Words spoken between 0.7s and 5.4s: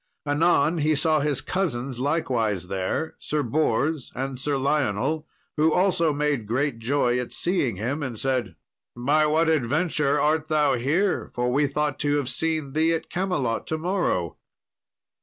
he saw his cousins likewise there, Sir Bors and Sir Lionel,